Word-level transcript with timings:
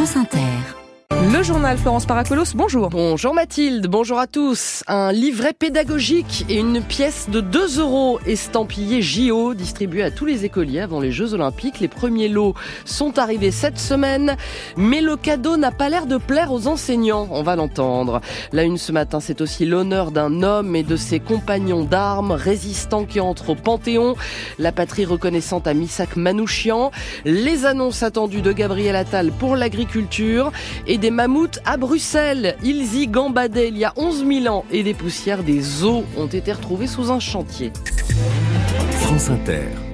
France 0.00 0.16
Inter. 0.16 0.79
Le 1.32 1.44
journal 1.44 1.78
Florence 1.78 2.06
Paracolos, 2.06 2.56
bonjour. 2.56 2.90
Bonjour 2.90 3.34
Mathilde, 3.34 3.86
bonjour 3.86 4.18
à 4.18 4.26
tous. 4.26 4.82
Un 4.88 5.12
livret 5.12 5.52
pédagogique 5.52 6.44
et 6.48 6.58
une 6.58 6.82
pièce 6.82 7.30
de 7.30 7.40
2 7.40 7.78
euros 7.78 8.18
estampillée 8.26 9.00
JO 9.00 9.54
distribuée 9.54 10.02
à 10.02 10.10
tous 10.10 10.24
les 10.24 10.44
écoliers 10.44 10.80
avant 10.80 10.98
les 10.98 11.12
Jeux 11.12 11.32
Olympiques. 11.32 11.78
Les 11.78 11.86
premiers 11.86 12.28
lots 12.28 12.54
sont 12.84 13.16
arrivés 13.20 13.52
cette 13.52 13.78
semaine, 13.78 14.36
mais 14.76 15.00
le 15.00 15.16
cadeau 15.16 15.56
n'a 15.56 15.70
pas 15.70 15.88
l'air 15.88 16.06
de 16.06 16.16
plaire 16.16 16.50
aux 16.50 16.66
enseignants, 16.66 17.28
on 17.30 17.44
va 17.44 17.54
l'entendre. 17.54 18.20
La 18.52 18.64
une 18.64 18.76
ce 18.76 18.90
matin, 18.90 19.20
c'est 19.20 19.40
aussi 19.40 19.66
l'honneur 19.66 20.10
d'un 20.10 20.42
homme 20.42 20.74
et 20.74 20.82
de 20.82 20.96
ses 20.96 21.20
compagnons 21.20 21.84
d'armes 21.84 22.32
résistants 22.32 23.04
qui 23.04 23.20
entrent 23.20 23.50
au 23.50 23.54
Panthéon. 23.54 24.16
La 24.58 24.72
patrie 24.72 25.04
reconnaissante 25.04 25.68
à 25.68 25.74
Missak 25.74 26.16
Manouchian. 26.16 26.90
Les 27.24 27.66
annonces 27.66 28.02
attendues 28.02 28.42
de 28.42 28.50
Gabriel 28.50 28.96
Attal 28.96 29.30
pour 29.30 29.54
l'agriculture 29.54 30.50
et 30.88 30.98
des 30.98 31.19
mammouths 31.20 31.60
à 31.66 31.76
Bruxelles. 31.76 32.56
Ils 32.62 32.94
y 32.94 33.06
gambadaient 33.06 33.68
il 33.68 33.76
y 33.76 33.84
a 33.84 33.92
11 33.96 34.24
000 34.26 34.46
ans 34.46 34.64
et 34.70 34.82
des 34.82 34.94
poussières 34.94 35.42
des 35.42 35.84
os 35.84 36.02
ont 36.16 36.26
été 36.28 36.50
retrouvées 36.50 36.86
sous 36.86 37.10
un 37.10 37.20
chantier. 37.20 37.72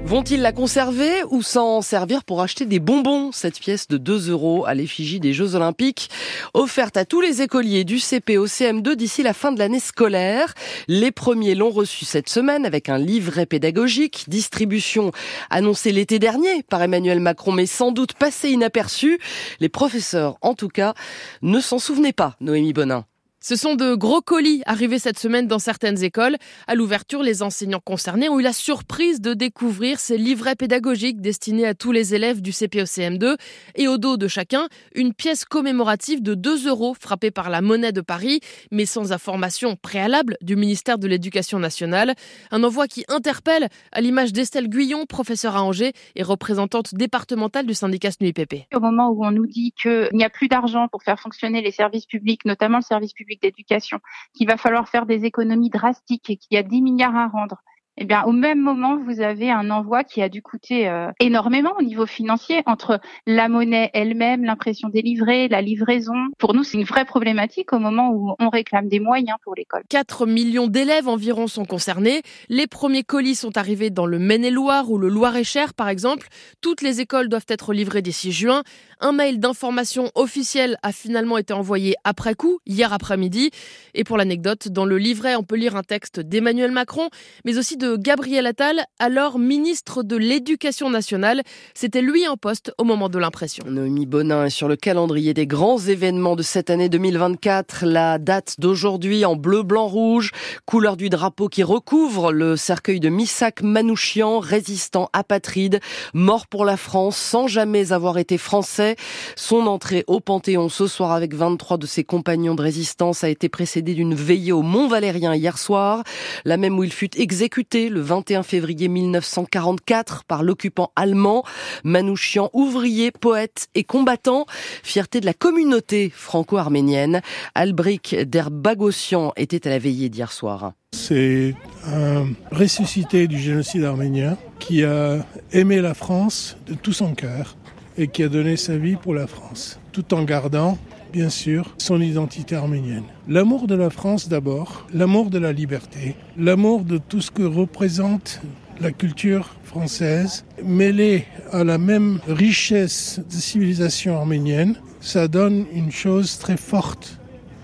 Vont-ils 0.05 0.43
la 0.43 0.53
conserver 0.53 1.25
ou 1.31 1.41
s'en 1.41 1.81
servir 1.81 2.23
pour 2.23 2.43
acheter 2.43 2.67
des 2.67 2.79
bonbons? 2.79 3.33
Cette 3.33 3.59
pièce 3.59 3.89
de 3.89 3.97
2 3.97 4.31
euros 4.31 4.67
à 4.67 4.75
l'effigie 4.75 5.21
des 5.21 5.33
Jeux 5.33 5.55
Olympiques, 5.55 6.11
offerte 6.53 6.99
à 6.99 7.07
tous 7.07 7.23
les 7.23 7.41
écoliers 7.41 7.85
du 7.85 7.99
CP 7.99 8.37
au 8.37 8.47
CM2 8.47 8.95
d'ici 8.95 9.23
la 9.23 9.33
fin 9.33 9.53
de 9.53 9.59
l'année 9.59 9.81
scolaire. 9.81 10.53
Les 10.87 11.13
premiers 11.13 11.55
l'ont 11.55 11.71
reçu 11.71 12.05
cette 12.05 12.29
semaine 12.29 12.67
avec 12.67 12.91
un 12.91 12.99
livret 12.99 13.47
pédagogique, 13.47 14.27
distribution 14.29 15.13
annoncée 15.49 15.93
l'été 15.93 16.19
dernier 16.19 16.63
par 16.63 16.83
Emmanuel 16.83 17.21
Macron, 17.21 17.53
mais 17.53 17.67
sans 17.67 17.93
doute 17.93 18.13
passé 18.13 18.51
inaperçu. 18.51 19.19
Les 19.61 19.71
professeurs, 19.71 20.37
en 20.43 20.53
tout 20.53 20.69
cas, 20.69 20.93
ne 21.41 21.61
s'en 21.61 21.79
souvenaient 21.79 22.13
pas, 22.13 22.37
Noémie 22.43 22.75
Bonin. 22.75 23.07
Ce 23.49 23.55
sont 23.55 23.77
de 23.77 23.95
gros 23.95 24.23
colis 24.23 24.65
arrivés 24.67 24.99
cette 24.99 25.21
semaine 25.21 25.47
dans 25.47 25.61
certaines 25.61 26.03
écoles. 26.03 26.35
À 26.67 26.75
l'ouverture, 26.75 27.23
les 27.23 27.45
enseignants 27.45 27.79
concernés 27.79 28.29
ont 28.29 28.41
eu 28.41 28.43
la 28.43 28.53
surprise 28.53 29.21
de 29.21 29.35
découvrir 29.35 30.01
ces 30.01 30.19
livrets 30.19 30.57
pédagogiques 30.57 31.21
destinés 31.21 31.65
à 31.65 31.73
tous 31.73 31.93
les 31.93 32.13
élèves 32.13 32.43
du 32.43 32.51
CPOCM2 32.51 33.37
et 33.77 33.87
au 33.87 33.99
dos 33.99 34.17
de 34.17 34.27
chacun, 34.27 34.67
une 34.97 35.15
pièce 35.15 35.45
commémorative 35.45 36.25
de 36.25 36.35
2 36.35 36.67
euros 36.67 36.97
frappée 36.99 37.31
par 37.31 37.49
la 37.49 37.61
monnaie 37.61 37.93
de 37.93 38.01
Paris, 38.01 38.41
mais 38.73 38.85
sans 38.85 39.13
information 39.13 39.77
préalable 39.77 40.37
du 40.41 40.57
ministère 40.57 40.99
de 40.99 41.07
l'Éducation 41.07 41.61
nationale. 41.61 42.17
Un 42.51 42.65
envoi 42.65 42.89
qui 42.89 43.05
interpelle 43.07 43.69
à 43.93 44.01
l'image 44.01 44.33
d'Estelle 44.33 44.69
Guyon, 44.69 45.07
professeure 45.07 45.55
à 45.55 45.63
Angers 45.63 45.93
et 46.17 46.25
représentante 46.25 46.97
départementale 46.97 47.65
du 47.65 47.75
syndicat 47.75 48.11
SNUIPP. 48.11 48.67
Au 48.75 48.81
moment 48.81 49.11
où 49.11 49.25
on 49.25 49.31
nous 49.31 49.47
dit 49.47 49.73
qu'il 49.81 50.09
n'y 50.15 50.25
a 50.25 50.31
plus 50.31 50.49
d'argent 50.49 50.89
pour 50.89 51.05
faire 51.05 51.21
fonctionner 51.21 51.63
les 51.63 51.71
services 51.71 52.07
publics, 52.07 52.45
notamment 52.45 52.79
le 52.79 52.83
service 52.83 53.13
public 53.13 53.36
d'éducation, 53.41 54.01
qu'il 54.35 54.47
va 54.47 54.57
falloir 54.57 54.89
faire 54.89 55.07
des 55.07 55.25
économies 55.25 55.71
drastiques 55.71 56.31
et 56.31 56.37
qu'il 56.37 56.55
y 56.55 56.59
a 56.59 56.63
10 56.63 56.83
milliards 56.83 57.17
à 57.17 57.29
rendre 57.29 57.63
eh 57.99 58.05
bien, 58.05 58.23
au 58.25 58.33
même 58.33 58.61
moment, 58.61 58.97
vous 58.99 59.21
avez 59.21 59.51
un 59.51 59.71
envoi 59.71 60.05
qui 60.05 60.21
a 60.23 60.29
dû 60.29 60.43
coûter 60.43 60.89
euh, 60.89 61.11
énormément 61.19 61.73
au 61.79 61.83
niveau 61.83 62.07
financier 62.07 62.63
entre 62.67 63.01
la 63.27 63.49
monnaie 63.49 63.91
elle-même, 63.95 64.45
l'impression 64.45 64.89
des 64.89 65.03
la 65.51 65.63
livraison. 65.63 66.15
Pour 66.39 66.55
nous, 66.55 66.63
c'est 66.63 66.79
une 66.79 66.85
vraie 66.85 67.05
problématique 67.05 67.73
au 67.73 67.79
moment 67.79 68.11
où 68.13 68.35
on 68.39 68.49
réclame 68.49 68.89
des 68.89 69.01
moyens 69.01 69.39
pour 69.43 69.55
l'école. 69.55 69.83
4 69.89 70.27
millions 70.27 70.67
d'élèves 70.67 71.09
environ 71.09 71.47
sont 71.47 71.65
concernés. 71.65 72.23
Les 72.49 72.67
premiers 72.67 73.03
colis 73.03 73.35
sont 73.35 73.57
arrivés 73.57 73.91
dans 73.91 74.07
le 74.07 74.19
Maine-et-Loire 74.19 74.91
ou 74.91 74.99
le 74.99 75.09
Loir-et-Cher, 75.09 75.75
par 75.75 75.89
exemple. 75.89 76.29
Toutes 76.61 76.83
les 76.83 77.01
écoles 77.01 77.29
doivent 77.29 77.47
être 77.49 77.73
livrées 77.73 78.03
d'ici 78.03 78.33
juin. 78.33 78.63
Un 79.01 79.13
mail 79.13 79.39
d'information 79.39 80.11
officiel 80.15 80.79
a 80.83 80.93
finalement 80.93 81.39
été 81.39 81.53
envoyé 81.53 81.95
après 82.05 82.35
coup, 82.35 82.59
hier 82.67 82.93
après-midi. 82.93 83.51
Et 83.95 84.05
pour 84.05 84.17
l'anecdote, 84.17 84.69
dans 84.69 84.87
le 84.87 84.99
livret, 84.99 85.37
on 85.37 85.43
peut 85.43 85.57
lire 85.57 85.77
un 85.77 85.83
texte 85.83 86.21
d'Emmanuel 86.21 86.73
Macron, 86.73 87.09
mais 87.45 87.59
aussi 87.59 87.77
de 87.77 87.86
Gabriel 87.95 88.47
Attal, 88.47 88.85
alors 88.99 89.39
ministre 89.39 90.03
de 90.03 90.17
l'Éducation 90.17 90.91
nationale. 90.91 91.43
C'était 91.75 92.03
lui 92.03 92.27
en 92.27 92.37
poste 92.37 92.73
au 92.79 92.85
moment 92.85 93.09
de 93.09 93.19
l'impression. 93.19 93.65
Noémie 93.69 94.07
Bonin 94.07 94.47
est 94.47 94.51
sur 94.51 94.67
le 94.67 94.75
calendrier 94.75 95.33
des 95.33 95.47
grands 95.47 95.79
événements 95.79 96.35
de 96.35 96.43
cette 96.43 96.71
année 96.71 96.89
2024. 96.89 97.85
La 97.87 98.19
date 98.19 98.57
d'aujourd'hui 98.59 99.25
en 99.25 99.37
bleu, 99.37 99.63
blanc, 99.63 99.87
rouge, 99.87 100.33
couleur 100.65 100.97
du 100.97 101.09
drapeau 101.09 101.49
qui 101.49 101.63
recouvre 101.63 102.33
le 102.33 102.57
cercueil 102.57 102.99
de 102.99 103.09
Missak 103.09 103.63
Manouchian, 103.63 104.41
résistant 104.41 105.09
apatride, 105.13 105.79
mort 106.13 106.49
pour 106.49 106.65
la 106.65 106.77
France 106.77 107.17
sans 107.17 107.47
jamais 107.47 107.93
avoir 107.93 108.19
été 108.19 108.39
français. 108.39 108.97
Son 109.37 109.67
entrée 109.67 110.05
au 110.07 110.21
Panthéon 110.21 110.69
ce 110.69 110.87
soir 110.87 111.13
avec 111.13 111.35
23 111.35 111.79
de 111.79 111.87
ses 111.87 112.03
compagnons 112.03 112.55
de 112.55 112.63
résistance 112.63 113.23
a 113.23 113.29
été 113.29 113.49
précédée 113.49 113.95
d'une 113.95 114.15
veillée 114.15 114.53
au 114.53 114.63
Mont 114.63 114.89
Valérien 114.89 115.35
hier 115.35 115.59
soir, 115.59 116.03
la 116.45 116.57
même 116.57 116.79
où 116.79 116.85
il 116.85 116.93
fut 116.93 117.17
exécuté 117.19 117.76
le 117.77 118.01
21 118.01 118.43
février 118.43 118.89
1944 118.89 120.25
par 120.25 120.43
l'occupant 120.43 120.93
allemand. 120.97 121.45
Manouchian, 121.85 122.51
ouvrier, 122.53 123.11
poète 123.11 123.69
et 123.75 123.85
combattant, 123.85 124.47
fierté 124.83 125.21
de 125.21 125.27
la 125.27 125.35
communauté 125.35 126.11
franco-arménienne. 126.15 127.21
Albric 127.55 128.17
Derbagossian 128.17 129.33
était 129.37 129.67
à 129.67 129.71
la 129.71 129.79
veillée 129.79 130.09
d'hier 130.09 130.33
soir. 130.33 130.73
C'est 130.93 131.55
un 131.87 132.29
ressuscité 132.51 133.29
du 133.29 133.39
génocide 133.39 133.85
arménien 133.85 134.39
qui 134.59 134.83
a 134.83 135.25
aimé 135.53 135.81
la 135.83 135.93
France 135.93 136.57
de 136.67 136.75
tout 136.75 136.93
son 136.93 137.15
cœur 137.15 137.57
et 137.99 138.09
qui 138.09 138.23
a 138.23 138.29
donné 138.29 138.57
sa 138.57 138.77
vie 138.77 138.97
pour 138.97 139.15
la 139.15 139.27
France, 139.27 139.79
tout 139.93 140.15
en 140.15 140.23
gardant 140.23 140.79
bien 141.13 141.29
sûr, 141.29 141.75
son 141.79 142.01
identité 142.01 142.55
arménienne. 142.57 143.05
L'amour 143.29 143.67
de 143.67 143.75
la 143.75 143.91
France 143.91 144.29
d'abord, 144.29 144.87
l'amour 144.93 145.31
de 145.31 145.39
la 145.39 145.53
liberté, 145.53 146.17
l'amour 146.37 146.83
de 146.83 146.99
tout 146.99 147.21
ce 147.21 147.31
que 147.31 147.43
représente 147.43 148.41
la 148.81 148.93
culture 148.93 149.55
française, 149.65 150.45
mêlé 150.63 151.25
à 151.53 151.65
la 151.65 151.79
même 151.79 152.21
richesse 152.29 153.21
de 153.29 153.35
civilisation 153.35 154.17
arménienne, 154.17 154.77
ça 155.01 155.29
donne 155.29 155.67
une 155.73 155.91
chose 155.91 156.39
très 156.39 156.57
forte 156.57 157.19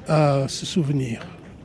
à 0.09 0.47
se 0.49 0.67
souvenir 0.67 1.21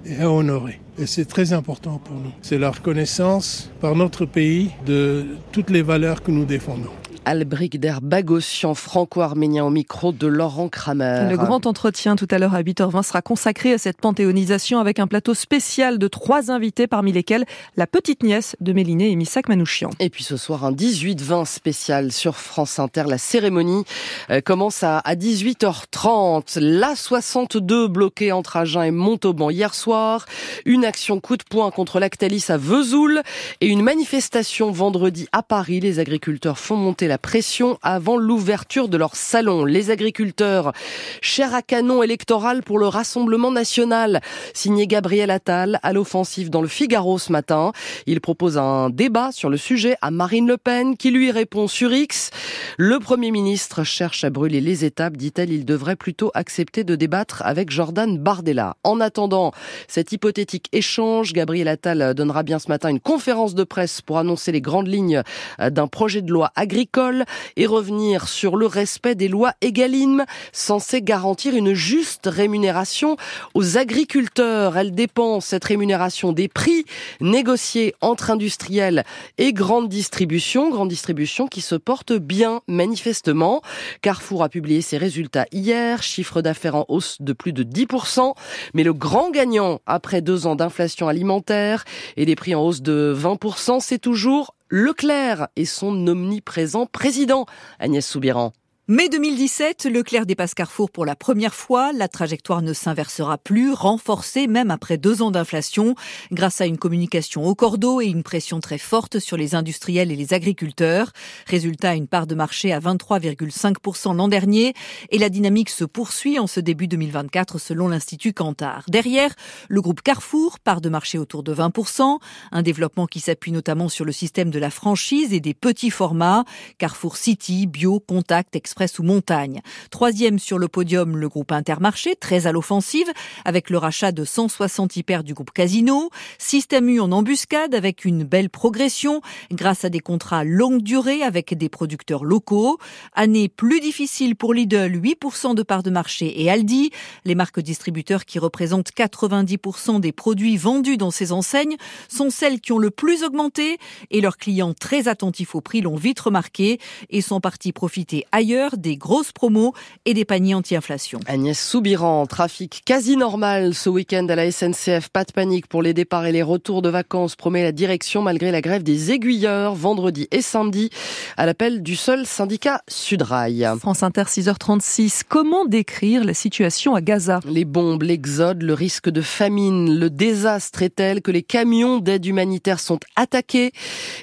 et 0.05 0.21
à 0.21 0.31
honorer. 0.31 0.79
Et 0.99 1.05
c'est 1.05 1.25
très 1.25 1.53
important 1.53 1.99
pour 2.03 2.15
nous. 2.15 2.31
C'est 2.41 2.57
la 2.57 2.71
reconnaissance 2.71 3.71
par 3.79 3.95
notre 3.95 4.25
pays 4.25 4.71
de 4.85 5.25
toutes 5.51 5.69
les 5.69 5.83
valeurs 5.83 6.23
que 6.23 6.31
nous 6.31 6.45
défendons. 6.45 6.91
Albric 7.27 7.77
der 7.77 7.99
Bagossian, 7.99 8.73
franco-arménien 8.73 9.65
au 9.65 9.69
micro 9.69 10.13
de 10.13 10.27
Laurent 10.27 10.69
Kramer. 10.69 11.27
Le 11.29 11.35
grand 11.35 11.65
entretien 11.65 12.15
tout 12.15 12.27
à 12.31 12.37
l'heure 12.37 12.55
à 12.55 12.61
8h20 12.61 13.03
sera 13.03 13.21
consacré 13.21 13.73
à 13.73 13.77
cette 13.77 13.99
panthéonisation 13.99 14.79
avec 14.79 14.97
un 14.97 15.07
plateau 15.07 15.33
spécial 15.33 15.99
de 15.99 16.07
trois 16.07 16.51
invités 16.51 16.87
parmi 16.87 17.11
lesquels 17.11 17.43
la 17.75 17.85
petite 17.85 18.23
nièce 18.23 18.55
de 18.61 18.71
Méliné 18.71 19.11
et 19.11 19.15
Missak 19.17 19.49
Manouchian. 19.49 19.89
Et 19.99 20.09
puis 20.09 20.23
ce 20.23 20.37
soir 20.37 20.63
un 20.63 20.71
18-20 20.71 21.43
spécial 21.43 22.13
sur 22.13 22.37
France 22.37 22.79
Inter. 22.79 23.03
La 23.07 23.17
cérémonie 23.17 23.83
euh, 24.29 24.39
commence 24.39 24.83
à 24.83 25.01
18h30. 25.05 26.61
La 26.61 26.95
62 26.95 27.89
bloquée 27.89 28.31
entre 28.31 28.55
Agen 28.55 28.83
et 28.83 28.91
Montauban 28.91 29.49
hier 29.49 29.75
soir. 29.75 30.27
Une 30.63 30.85
action 30.85 31.19
coup 31.19 31.35
de 31.35 31.43
poing 31.43 31.71
contre 31.71 31.99
Lactalis 31.99 32.45
à 32.47 32.55
Vesoul 32.55 33.21
et 33.59 33.67
une 33.67 33.81
manifestation 33.81 34.71
vendredi 34.71 35.27
à 35.33 35.43
Paris. 35.43 35.81
Les 35.81 35.99
agriculteurs 35.99 36.57
font 36.57 36.77
monter 36.77 37.09
la 37.09 37.16
pression 37.17 37.77
avant 37.81 38.17
l'ouverture 38.17 38.89
de 38.89 38.97
leur 38.97 39.15
salon. 39.15 39.65
Les 39.65 39.91
agriculteurs, 39.91 40.73
chair 41.21 41.53
à 41.53 41.61
canon 41.61 42.03
électoral 42.03 42.63
pour 42.63 42.79
le 42.79 42.87
Rassemblement 42.87 43.51
national, 43.51 44.21
signé 44.53 44.87
Gabriel 44.87 45.31
Attal 45.31 45.79
à 45.83 45.93
l'offensive 45.93 46.49
dans 46.49 46.61
le 46.61 46.67
Figaro 46.67 47.17
ce 47.17 47.31
matin. 47.31 47.71
Il 48.05 48.21
propose 48.21 48.57
un 48.57 48.89
débat 48.89 49.31
sur 49.31 49.49
le 49.49 49.57
sujet 49.57 49.95
à 50.01 50.11
Marine 50.11 50.47
Le 50.47 50.57
Pen 50.57 50.97
qui 50.97 51.11
lui 51.11 51.31
répond 51.31 51.67
sur 51.67 51.93
X. 51.93 52.31
Le 52.77 52.99
Premier 52.99 53.31
ministre 53.31 53.83
cherche 53.83 54.23
à 54.23 54.29
brûler 54.29 54.61
les 54.61 54.85
étapes, 54.85 55.17
dit-elle. 55.17 55.51
Il 55.51 55.65
devrait 55.65 55.95
plutôt 55.95 56.31
accepter 56.33 56.83
de 56.83 56.95
débattre 56.95 57.41
avec 57.45 57.69
Jordan 57.69 58.17
Bardella. 58.17 58.75
En 58.83 58.99
attendant 58.99 59.51
cet 59.87 60.11
hypothétique 60.11 60.67
échange, 60.71 61.33
Gabriel 61.33 61.67
Attal 61.67 62.13
donnera 62.13 62.43
bien 62.43 62.59
ce 62.59 62.67
matin 62.67 62.89
une 62.89 62.99
conférence 62.99 63.55
de 63.55 63.63
presse 63.63 64.01
pour 64.01 64.17
annoncer 64.17 64.51
les 64.51 64.61
grandes 64.61 64.87
lignes 64.87 65.23
d'un 65.59 65.87
projet 65.87 66.21
de 66.21 66.31
loi 66.31 66.51
agricole 66.55 67.06
et 67.55 67.65
revenir 67.65 68.27
sur 68.27 68.55
le 68.55 68.65
respect 68.65 69.15
des 69.15 69.27
lois 69.27 69.53
Egalim 69.61 70.25
censées 70.51 71.01
garantir 71.01 71.55
une 71.55 71.73
juste 71.73 72.27
rémunération 72.27 73.17
aux 73.53 73.77
agriculteurs. 73.77 74.77
Elle 74.77 74.93
dépend, 74.93 75.39
cette 75.39 75.63
rémunération, 75.65 76.33
des 76.33 76.47
prix 76.47 76.85
négociés 77.21 77.93
entre 78.01 78.31
industriels 78.31 79.03
et 79.37 79.53
grande 79.53 79.89
distribution. 79.89 80.69
Grande 80.69 80.89
distribution 80.89 81.47
qui 81.47 81.61
se 81.61 81.75
porte 81.75 82.13
bien 82.13 82.61
manifestement. 82.67 83.61
Carrefour 84.01 84.43
a 84.43 84.49
publié 84.49 84.81
ses 84.81 84.97
résultats 84.97 85.45
hier, 85.51 86.03
chiffre 86.03 86.41
d'affaires 86.41 86.75
en 86.75 86.85
hausse 86.87 87.17
de 87.19 87.33
plus 87.33 87.53
de 87.53 87.63
10%, 87.63 88.33
mais 88.73 88.83
le 88.83 88.93
grand 88.93 89.31
gagnant 89.31 89.79
après 89.85 90.21
deux 90.21 90.47
ans 90.47 90.55
d'inflation 90.55 91.07
alimentaire 91.07 91.83
et 92.15 92.25
des 92.25 92.35
prix 92.35 92.55
en 92.55 92.61
hausse 92.61 92.81
de 92.81 93.15
20%, 93.17 93.79
c'est 93.79 93.99
toujours 93.99 94.53
Leclerc 94.69 95.47
et 95.55 95.65
son 95.65 96.07
omniprésent 96.07 96.85
président, 96.85 97.45
Agnès 97.79 98.05
Soubiran. 98.05 98.53
Mai 98.89 99.09
2017, 99.09 99.87
Leclerc 99.87 100.25
dépasse 100.25 100.53
Carrefour 100.53 100.89
pour 100.89 101.05
la 101.05 101.17
première 101.17 101.53
fois. 101.53 101.91
La 101.91 102.07
trajectoire 102.07 102.61
ne 102.61 102.71
s'inversera 102.71 103.37
plus, 103.37 103.73
renforcée 103.73 104.47
même 104.47 104.71
après 104.71 104.97
deux 104.97 105.21
ans 105.21 105.29
d'inflation, 105.29 105.93
grâce 106.31 106.61
à 106.61 106.67
une 106.67 106.77
communication 106.77 107.43
au 107.43 107.53
cordeau 107.53 107.99
et 107.99 108.05
une 108.05 108.23
pression 108.23 108.61
très 108.61 108.77
forte 108.77 109.19
sur 109.19 109.35
les 109.35 109.55
industriels 109.55 110.09
et 110.09 110.15
les 110.15 110.33
agriculteurs. 110.33 111.11
Résultat, 111.47 111.95
une 111.95 112.07
part 112.07 112.27
de 112.27 112.35
marché 112.35 112.71
à 112.71 112.79
23,5% 112.79 114.15
l'an 114.15 114.29
dernier. 114.29 114.73
Et 115.09 115.17
la 115.17 115.27
dynamique 115.27 115.69
se 115.69 115.83
poursuit 115.83 116.39
en 116.39 116.47
ce 116.47 116.61
début 116.61 116.87
2024 116.87 117.57
selon 117.57 117.89
l'Institut 117.89 118.31
Cantar. 118.31 118.85
Derrière, 118.87 119.35
le 119.67 119.81
groupe 119.81 120.01
Carrefour, 120.01 120.61
part 120.61 120.79
de 120.79 120.87
marché 120.87 121.17
autour 121.17 121.43
de 121.43 121.53
20%. 121.53 122.19
Un 122.53 122.61
développement 122.61 123.05
qui 123.05 123.19
s'appuie 123.19 123.51
notamment 123.51 123.89
sur 123.89 124.05
le 124.05 124.13
système 124.13 124.49
de 124.49 124.59
la 124.59 124.69
franchise 124.69 125.33
et 125.33 125.41
des 125.41 125.53
petits 125.53 125.91
formats. 125.91 126.45
Carrefour 126.77 127.17
City, 127.17 127.67
Bio, 127.67 127.99
Contact, 127.99 128.55
Express 128.55 128.76
Express 128.77 128.99
ou 128.99 129.03
Montagne. 129.03 129.61
Troisième 129.89 130.37
sur 130.37 130.59
le 130.59 130.67
podium, 130.67 131.17
le 131.17 131.27
groupe 131.27 131.51
Intermarché, 131.51 132.15
très 132.15 132.45
à 132.45 132.51
l'offensive, 132.51 133.07
avec 133.43 133.71
le 133.71 133.79
rachat 133.79 134.11
de 134.11 134.23
160 134.23 134.97
hyper 134.97 135.23
du 135.23 135.33
groupe 135.33 135.49
Casino. 135.49 136.11
Système 136.37 136.87
U 136.87 136.99
en 136.99 137.11
embuscade, 137.11 137.73
avec 137.73 138.05
une 138.05 138.23
belle 138.23 138.51
progression, 138.51 139.21
grâce 139.51 139.83
à 139.83 139.89
des 139.89 139.99
contrats 139.99 140.43
longue 140.43 140.83
durée 140.83 141.23
avec 141.23 141.57
des 141.57 141.69
producteurs 141.69 142.23
locaux. 142.23 142.77
Année 143.15 143.49
plus 143.49 143.79
difficile 143.79 144.35
pour 144.35 144.53
Lidl, 144.53 144.95
8% 144.95 145.55
de 145.55 145.63
part 145.63 145.81
de 145.81 145.89
marché, 145.89 146.39
et 146.43 146.51
Aldi, 146.51 146.91
les 147.25 147.33
marques 147.33 147.59
distributeurs 147.59 148.25
qui 148.25 148.37
représentent 148.37 148.91
90% 148.95 149.99
des 149.99 150.11
produits 150.11 150.57
vendus 150.57 150.97
dans 150.97 151.09
ces 151.09 151.31
enseignes, 151.31 151.77
sont 152.09 152.29
celles 152.29 152.61
qui 152.61 152.73
ont 152.73 152.77
le 152.77 152.91
plus 152.91 153.23
augmenté, 153.23 153.79
et 154.11 154.21
leurs 154.21 154.37
clients 154.37 154.75
très 154.75 155.07
attentifs 155.07 155.55
au 155.55 155.61
prix 155.61 155.81
l'ont 155.81 155.95
vite 155.95 156.19
remarqué, 156.19 156.79
et 157.09 157.21
sont 157.21 157.41
partis 157.41 157.71
profiter 157.71 158.23
ailleurs 158.31 158.66
des 158.75 158.97
grosses 158.97 159.31
promos 159.31 159.73
et 160.05 160.13
des 160.13 160.25
paniers 160.25 160.55
anti-inflation. 160.55 161.19
Agnès 161.27 161.57
Soubiran, 161.57 162.25
trafic 162.25 162.81
quasi 162.85 163.15
normal 163.15 163.73
ce 163.73 163.89
week-end 163.89 164.27
à 164.27 164.35
la 164.35 164.51
SNCF. 164.51 165.09
Pas 165.09 165.23
de 165.23 165.31
panique 165.31 165.67
pour 165.67 165.81
les 165.81 165.93
départs 165.93 166.25
et 166.25 166.31
les 166.31 166.43
retours 166.43 166.81
de 166.81 166.89
vacances, 166.89 167.35
promet 167.35 167.63
la 167.63 167.71
direction 167.71 168.21
malgré 168.21 168.51
la 168.51 168.61
grève 168.61 168.83
des 168.83 169.11
aiguilleurs 169.11 169.75
vendredi 169.75 170.27
et 170.31 170.41
samedi 170.41 170.89
à 171.37 171.45
l'appel 171.45 171.83
du 171.83 171.95
seul 171.95 172.25
syndicat 172.25 172.81
Sudrail. 172.87 173.69
France 173.79 174.03
Inter 174.03 174.23
6h36. 174.23 175.21
Comment 175.27 175.65
décrire 175.65 176.23
la 176.23 176.33
situation 176.33 176.95
à 176.95 177.01
Gaza? 177.01 177.39
Les 177.45 177.65
bombes, 177.65 178.03
l'exode, 178.03 178.63
le 178.63 178.73
risque 178.73 179.09
de 179.09 179.21
famine, 179.21 179.97
le 179.99 180.09
désastre 180.09 180.81
est 180.81 180.95
tel 180.95 181.21
que 181.21 181.31
les 181.31 181.43
camions 181.43 181.99
d'aide 181.99 182.25
humanitaire 182.25 182.79
sont 182.79 182.99
attaqués. 183.15 183.71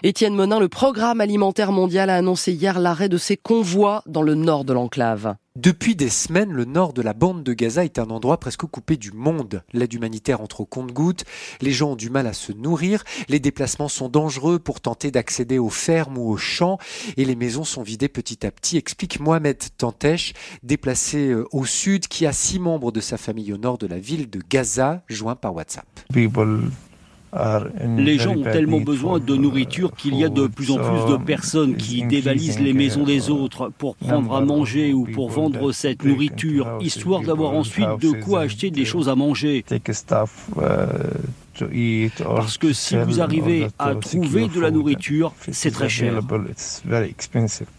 Étienne 0.03 0.35
Monin, 0.35 0.59
le 0.59 0.69
programme 0.69 1.21
alimentaire 1.21 1.73
mondial 1.73 2.11
a 2.11 2.17
annoncé 2.17 2.53
hier 2.53 2.81
l'arrêt 2.81 3.09
de 3.09 3.19
ses 3.19 3.37
convois 3.37 4.03
dans 4.07 4.23
le 4.23 4.34
nord 4.35 4.65
de 4.65 4.73
l'enclave. 4.73 5.37
Depuis 5.57 5.95
des 5.95 6.09
semaines, 6.09 6.51
le 6.51 6.65
nord 6.65 6.93
de 6.93 7.01
la 7.01 7.13
bande 7.13 7.45
de 7.45 7.53
Gaza 7.53 7.85
est 7.85 8.01
un 8.01 8.11
endroit 8.11 8.41
presque 8.41 8.67
coupé 8.67 8.97
du 8.97 9.13
monde. 9.13 9.63
L'aide 9.73 9.93
humanitaire 9.93 10.41
entre 10.41 10.63
au 10.63 10.67
compte-gouttes, 10.67 11.25
les 11.61 11.71
gens 11.71 11.93
ont 11.93 11.97
du 11.97 12.11
mal 12.11 12.27
à 12.27 12.33
se 12.33 12.51
nourrir, 12.51 13.05
les 13.29 13.39
déplacements 13.39 13.89
sont 13.89 14.09
dangereux 14.09 14.59
pour 14.59 14.81
tenter 14.81 15.13
d'accéder 15.13 15.59
aux 15.59 15.71
fermes 15.71 16.19
ou 16.19 16.29
aux 16.29 16.37
champs 16.37 16.79
et 17.17 17.25
les 17.25 17.37
maisons 17.37 17.63
sont 17.63 17.85
vidées 17.85 18.09
petit 18.09 18.45
à 18.45 18.51
petit, 18.51 18.77
explique 18.77 19.21
Mohamed 19.21 19.63
Tantesh, 19.79 20.33
déplacé 20.65 21.29
euh, 21.29 21.47
au 21.53 21.65
sud, 21.65 22.09
qui 22.09 22.27
a 22.27 22.33
six 22.33 22.59
membres 22.59 22.91
de 22.91 23.01
sa 23.01 23.17
famille 23.17 23.53
au 23.53 23.59
nord 23.59 23.79
de 23.79 23.87
la 23.87 24.01
ville 24.01 24.29
de 24.29 24.41
Gaza, 24.51 25.05
joint 25.09 25.37
par 25.37 25.55
WhatsApp. 25.55 25.87
Les 27.97 28.19
gens 28.19 28.37
ont 28.37 28.43
tellement 28.43 28.81
besoin 28.81 29.19
de 29.19 29.35
nourriture 29.35 29.93
qu'il 29.95 30.15
y 30.17 30.25
a 30.25 30.29
de 30.29 30.47
plus 30.47 30.71
en 30.71 30.77
plus 30.77 31.13
de 31.13 31.17
personnes 31.17 31.77
qui 31.77 32.05
dévalisent 32.05 32.61
les 32.61 32.73
maisons 32.73 33.05
des 33.05 33.31
autres 33.31 33.71
pour 33.77 33.97
prendre 33.97 34.35
à 34.35 34.41
manger 34.41 34.93
ou 34.93 35.05
pour 35.05 35.31
vendre 35.31 35.73
cette 35.73 36.05
nourriture, 36.05 36.79
histoire 36.81 37.23
d'avoir 37.23 37.53
ensuite 37.53 37.89
de 38.01 38.13
quoi 38.23 38.43
acheter 38.43 38.71
des 38.71 38.85
choses 38.85 39.09
à 39.09 39.15
manger. 39.15 39.65
Parce 42.19 42.59
que 42.59 42.73
si 42.73 42.97
vous 42.97 43.21
arrivez 43.21 43.69
à 43.79 43.95
trouver 43.95 44.49
de 44.49 44.61
la 44.61 44.71
nourriture, 44.71 45.33
c'est 45.53 45.71
très 45.71 45.89
cher. 45.89 46.21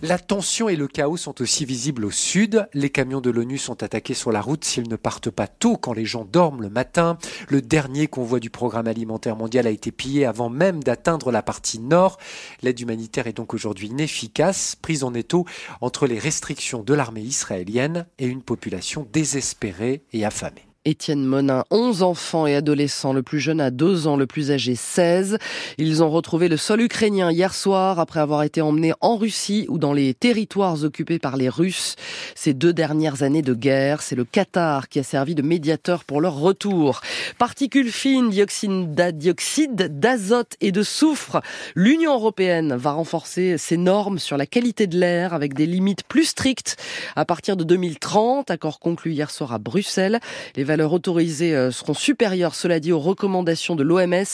La 0.01 0.18
tension 0.19 0.69
et 0.69 0.75
le 0.75 0.88
chaos 0.88 1.18
sont 1.18 1.42
aussi 1.42 1.66
visibles 1.66 2.06
au 2.06 2.12
sud. 2.12 2.68
Les 2.74 2.89
camions 2.89 3.22
de 3.22 3.30
l'ONU 3.30 3.57
sont 3.57 3.83
attaqués 3.83 4.13
sur 4.13 4.31
la 4.31 4.42
route 4.42 4.63
s'ils 4.63 4.89
ne 4.89 4.95
partent 4.95 5.30
pas 5.30 5.48
tôt 5.48 5.77
quand 5.77 5.94
les 5.94 6.06
gens 6.06 6.25
dorment 6.25 6.62
le 6.62 6.69
matin. 6.69 7.18
Le 7.50 7.62
dernier 7.62 8.07
convoi 8.07 8.39
du 8.39 8.50
programme 8.50 8.88
alimentaire 8.88 9.36
mondial 9.36 9.68
a 9.68 9.72
été 9.72 9.92
pillé 9.92 10.25
avant 10.25 10.50
même 10.50 10.83
d'atteindre 10.83 11.31
la 11.31 11.42
partie 11.42 11.80
nord. 11.80 12.18
L'aide 12.62 12.80
humanitaire 12.80 13.27
est 13.27 13.33
donc 13.33 13.54
aujourd'hui 13.54 13.88
inefficace, 13.88 14.75
prise 14.75 15.04
en 15.04 15.13
étau 15.13 15.45
entre 15.81 16.07
les 16.07 16.19
restrictions 16.19 16.83
de 16.83 16.94
l'armée 16.94 17.22
israélienne 17.22 18.06
et 18.19 18.27
une 18.27 18.42
population 18.42 19.07
désespérée 19.12 20.04
et 20.13 20.25
affamée. 20.25 20.64
Étienne 20.88 21.26
Monin, 21.26 21.64
11 21.72 22.04
enfants 22.04 22.46
et 22.46 22.54
adolescents, 22.54 23.12
le 23.12 23.24
plus 23.24 23.40
jeune 23.40 23.60
a 23.60 23.72
2 23.72 24.06
ans, 24.06 24.18
le 24.18 24.28
plus 24.28 24.52
âgé 24.52 24.76
16. 24.76 25.40
Ils 25.80 26.04
ont 26.04 26.12
retrouvé 26.12 26.48
le 26.48 26.58
sol 26.58 26.80
ukrainien 26.82 27.32
hier 27.32 27.56
soir 27.56 28.00
après 28.00 28.20
avoir 28.20 28.44
été 28.44 28.62
emmenés 28.62 28.94
en 29.02 29.18
Russie 29.18 29.66
ou 29.68 29.80
dans 29.80 29.94
les 29.94 30.14
territoires 30.14 30.84
occupés 30.84 31.18
par 31.18 31.38
les 31.38 31.50
Russes. 31.50 31.96
Ces 32.36 32.54
deux 32.54 32.72
dernières 32.72 33.24
années 33.24 33.42
de 33.42 33.56
guerre, 33.56 34.04
c'est 34.04 34.16
le 34.16 34.26
Qatar 34.26 34.88
qui 34.88 35.00
a 35.00 35.04
servi 35.04 35.34
de 35.34 35.42
médiateur 35.42 36.04
pour 36.04 36.22
leur 36.22 36.36
retour. 36.36 37.02
Particules 37.40 37.92
fines, 37.92 38.30
dioxyde 38.30 40.00
d'azote 40.00 40.56
et 40.62 40.72
de 40.72 40.84
soufre. 40.84 41.42
L'Union 41.74 42.14
européenne 42.14 42.76
va 42.76 42.92
renforcer 42.92 43.58
ses 43.58 43.78
normes 43.78 44.20
sur 44.20 44.38
la 44.38 44.46
qualité 44.46 44.86
de 44.86 45.00
l'air 45.00 45.34
avec 45.34 45.56
des 45.56 45.66
limites 45.66 46.04
plus 46.04 46.26
strictes 46.26 46.78
à 47.16 47.26
partir 47.26 47.58
de 47.58 47.64
2030, 47.64 48.52
accord 48.52 48.80
conclu 48.80 49.14
hier 49.14 49.32
soir 49.32 49.52
à 49.52 49.58
Bruxelles. 49.58 50.20
Les 50.56 50.75
valeurs 50.75 50.92
autorisées 50.92 51.56
euh, 51.56 51.72
seront 51.72 51.94
supérieures, 51.94 52.54
cela 52.54 52.81
dit, 52.81 52.92
aux 52.92 53.00
recommandations 53.00 53.77
de 53.77 53.83
l'OMS. 53.83 54.25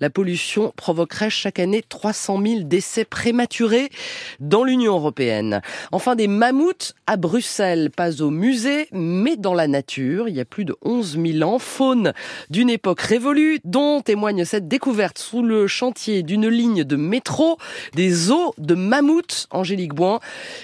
La 0.00 0.08
pollution 0.08 0.72
provoquerait 0.74 1.28
chaque 1.28 1.58
année 1.58 1.84
300 1.86 2.40
000 2.42 2.60
décès 2.62 3.04
prématurés 3.04 3.90
dans 4.40 4.64
l'Union 4.64 4.94
européenne. 4.94 5.60
Enfin, 5.92 6.16
des 6.16 6.28
mammouths 6.28 6.94
à 7.06 7.18
Bruxelles, 7.18 7.90
pas 7.94 8.22
au 8.22 8.30
musée, 8.30 8.88
mais 8.90 9.36
dans 9.36 9.52
la 9.52 9.68
nature. 9.68 10.30
Il 10.30 10.34
y 10.34 10.40
a 10.40 10.46
plus 10.46 10.64
de 10.64 10.74
11 10.82 11.18
000 11.22 11.46
ans, 11.46 11.58
faune 11.58 12.14
d'une 12.48 12.70
époque 12.70 13.02
révolue, 13.02 13.60
dont 13.64 14.00
témoigne 14.00 14.46
cette 14.46 14.68
découverte 14.68 15.18
sous 15.18 15.42
le 15.42 15.66
chantier 15.66 16.22
d'une 16.22 16.48
ligne 16.48 16.84
de 16.84 16.96
métro, 16.96 17.58
des 17.94 18.30
os 18.30 18.52
de 18.56 18.74
mammouths, 18.74 19.46
Angélique 19.50 19.92
Boin, 19.92 20.20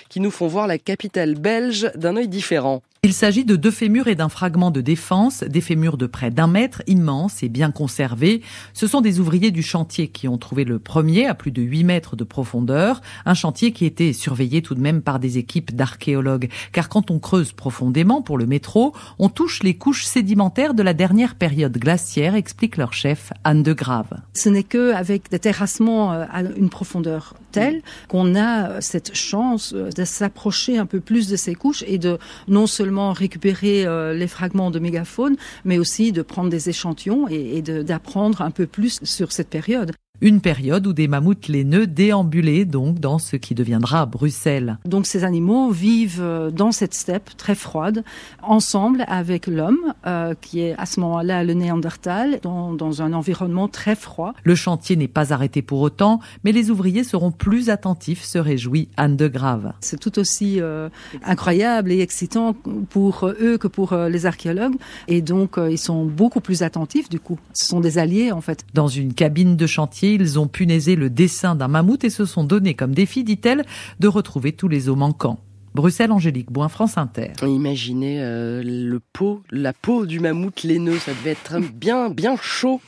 qui 0.09 0.21
nous 0.21 0.31
font 0.31 0.47
voir 0.47 0.67
la 0.67 0.79
capitale 0.79 1.35
belge 1.35 1.93
d'un 1.97 2.17
œil 2.17 2.29
différent. 2.29 2.81
Il 3.05 3.13
s'agit 3.13 3.45
de 3.45 3.55
deux 3.55 3.71
fémurs 3.71 4.09
et 4.09 4.17
d'un 4.17 4.29
fragment 4.29 4.73
de 4.73 4.81
défense, 4.81 5.45
des 5.45 5.61
fémurs 5.61 5.99
de 5.99 6.07
près 6.07 6.33
d'un 6.33 6.49
mètre, 6.49 6.83
immenses 6.89 7.45
et 7.45 7.49
bien 7.49 7.71
conservés. 7.71 8.43
Ce 8.73 8.89
sont 8.89 9.01
des 9.01 9.21
ouvriers 9.21 9.53
du 9.53 9.63
chantier 9.63 10.09
qui 10.09 10.27
ont 10.27 10.37
trouvé 10.37 10.65
le 10.65 10.81
premier 10.81 11.25
à 11.25 11.37
plus 11.37 11.53
de 11.53 11.63
8 11.63 11.85
mètres 11.85 12.17
de 12.17 12.25
profondeur, 12.25 13.01
un 13.25 13.35
chantier 13.35 13.71
qui 13.71 13.85
était 13.85 14.13
surveillé 14.13 14.63
tout 14.63 14.75
de 14.75 14.81
même 14.81 15.01
par 15.01 15.21
des 15.21 15.39
équipes 15.39 15.77
d'archéologues. 15.77 16.49
Car 16.73 16.89
quand 16.89 17.13
on 17.13 17.21
creuse 17.21 17.53
profondément 17.53 18.21
pour 18.21 18.37
le 18.37 18.47
métro, 18.47 18.93
on 19.21 19.29
touche 19.29 19.63
les 19.63 19.75
couches 19.75 20.05
sédimentaires 20.05 20.75
de 20.75 20.83
la 20.83 20.93
dernière 20.93 21.37
période 21.37 21.79
glaciaire, 21.79 22.35
explique 22.35 22.77
leur 22.77 22.95
chef 22.95 23.33
Anne 23.45 23.63
de 23.63 23.75
Grave. 23.75 24.13
Ce 24.35 24.49
n'est 24.49 24.65
que 24.65 24.93
avec 24.93 25.31
des 25.31 25.39
terrassements 25.39 26.15
euh, 26.15 26.25
à 26.33 26.43
une 26.43 26.69
profondeur 26.69 27.35
telle 27.53 27.81
qu'on 28.09 28.35
a 28.35 28.81
cette 28.81 29.15
chance 29.15 29.73
euh, 29.73 29.91
de 29.91 30.05
s'approcher 30.05 30.79
un 30.79 30.87
peu 30.87 30.99
plus 30.99 31.29
de 31.29 31.37
ces 31.37 31.55
couches 31.55 31.85
et 31.87 31.99
de 31.99 32.19
non 32.49 32.67
seulement 32.67 32.88
récupérer 33.13 33.87
euh, 33.87 34.13
les 34.15 34.29
fragments 34.29 34.71
de 34.71 34.79
mégafaune, 34.79 35.37
mais 35.65 35.79
aussi 35.79 36.13
de 36.13 36.23
prendre 36.23 36.51
des 36.51 36.69
échantillons 36.69 37.29
et 37.29 37.63
d'apprendre 37.63 38.43
un 38.43 38.51
peu 38.51 38.67
plus 38.67 39.01
sur 39.03 39.33
cette 39.33 39.49
période. 39.49 39.93
Une 40.21 40.41
période 40.41 40.87
où 40.87 40.93
des 40.93 41.07
mammouths 41.07 41.47
laineux 41.47 41.87
déambulaient 41.87 42.65
donc 42.65 42.99
dans 42.99 43.19
ce 43.19 43.37
qui 43.37 43.55
deviendra 43.55 44.07
Bruxelles. 44.07 44.79
Donc 44.85 45.07
ces 45.07 45.23
animaux 45.23 45.71
vivent 45.71 46.21
euh, 46.21 46.51
dans 46.51 46.73
cette 46.73 46.95
steppe 46.95 47.37
très 47.37 47.55
froide, 47.55 48.03
ensemble 48.43 49.05
avec 49.07 49.47
l'homme, 49.47 49.95
euh, 50.07 50.35
qui 50.41 50.61
est 50.61 50.75
à 50.77 50.87
ce 50.87 50.99
moment-là 51.01 51.45
le 51.45 51.55
Néandertal, 51.55 52.41
dans, 52.43 52.73
dans, 52.73 53.03
un 53.03 53.13
environnement 53.13 53.69
très 53.69 53.95
froid. 53.95 54.35
Le 54.43 54.55
chantier 54.55 54.97
n'est 54.97 55.07
pas 55.07 55.33
arrêté 55.33 55.63
pour 55.63 55.81
autant, 55.81 56.19
mais 56.43 56.51
les 56.51 56.71
ouvriers 56.71 57.05
seront 57.05 57.31
plus 57.31 57.71
attentifs, 57.71 58.25
se 58.25 58.39
réjouit 58.39 58.89
Anne 58.97 59.17
de 59.17 59.29
Grave. 59.29 59.73
C'est 59.81 60.01
tout 60.01 60.19
aussi 60.19 60.61
euh, 60.61 60.89
incroyable 61.23 61.93
et 61.93 62.01
excitant 62.01 62.55
pour 62.91 63.29
eux 63.41 63.57
que 63.59 63.69
pour 63.69 63.95
les 63.95 64.27
archéologues, 64.27 64.75
et 65.07 65.23
donc 65.23 65.59
euh, 65.59 65.71
ils 65.71 65.79
sont 65.79 66.05
beaucoup 66.05 66.41
plus 66.41 66.63
attentifs 66.63 67.09
du 67.09 67.21
coup. 67.21 67.39
Ce 67.53 67.67
sont 67.67 67.81
des 67.81 67.99
alliés 67.99 68.33
en 68.33 68.41
fait. 68.41 68.65
Dans 68.75 68.89
une 68.89 69.15
cabine 69.15 69.57
de 69.57 69.67
chantier, 69.67 70.08
ils 70.15 70.39
ont 70.39 70.47
punaisé 70.47 70.97
le 70.97 71.11
dessin 71.11 71.55
d'un 71.55 71.69
mammouth 71.69 72.05
et 72.05 72.11
se 72.11 72.25
sont 72.25 72.45
donné 72.45 72.75
comme 72.75 72.95
défi, 72.95 73.25
dit-elle, 73.25 73.65
de 74.01 74.09
retrouver 74.09 74.53
tous 74.53 74.69
les 74.69 74.89
os 74.89 74.97
manquants. 74.97 75.41
Bruxelles, 75.75 76.13
Angélique 76.13 76.51
Boin, 76.51 76.69
France 76.69 76.99
Inter. 76.99 77.33
Imaginez 77.43 78.21
euh, 78.21 78.63
le 78.65 79.01
pot, 79.13 79.43
la 79.51 79.73
peau 79.73 80.07
du 80.07 80.19
mammouth 80.19 80.63
laineux, 80.63 80.99
ça 80.99 81.13
devait 81.13 81.31
être 81.31 81.61
bien, 81.61 82.11
bien 82.11 82.37
chaud. 82.41 82.81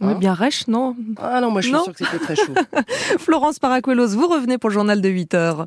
Hein 0.00 0.14
bien 0.14 0.32
rêche, 0.32 0.68
non? 0.68 0.94
Ah 1.20 1.40
non, 1.40 1.50
moi 1.50 1.60
je 1.60 1.68
suis 1.68 1.76
sûre 1.76 1.92
que 1.92 2.04
c'était 2.04 2.24
très 2.24 2.36
chaud. 2.36 2.54
Florence 3.18 3.58
Paracuelos, 3.58 4.08
vous 4.08 4.28
revenez 4.28 4.56
pour 4.56 4.70
le 4.70 4.74
journal 4.74 5.00
de 5.00 5.08
8 5.08 5.34
heures. 5.34 5.66